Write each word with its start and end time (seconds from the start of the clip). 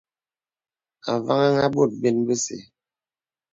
Avàŋhā 1.11 1.47
nə 1.57 1.63
bòt 1.73 1.91
bə̀n 2.01 2.17
bese. 2.27 2.57